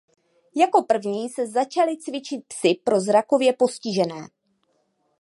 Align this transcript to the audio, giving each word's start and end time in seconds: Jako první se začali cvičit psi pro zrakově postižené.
Jako 0.55 0.83
první 0.83 1.29
se 1.29 1.47
začali 1.47 1.97
cvičit 1.97 2.45
psi 2.47 2.75
pro 2.83 2.99
zrakově 2.99 3.53
postižené. 3.53 4.27